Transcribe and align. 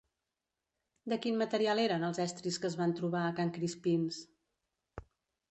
De 1.13 1.19
quin 1.25 1.37
material 1.41 1.81
eren 1.81 2.07
els 2.07 2.21
estris 2.23 2.57
que 2.65 2.67
es 2.71 2.79
van 2.81 2.97
trobar 3.01 3.23
a 3.27 3.37
Can 3.41 3.53
Crispins? 3.59 4.19